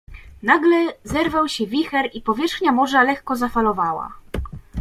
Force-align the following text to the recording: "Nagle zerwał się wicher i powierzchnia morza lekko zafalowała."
"Nagle 0.43 0.93
zerwał 1.03 1.47
się 1.47 1.67
wicher 1.67 2.09
i 2.13 2.21
powierzchnia 2.21 2.71
morza 2.71 3.03
lekko 3.03 3.35
zafalowała." 3.35 4.11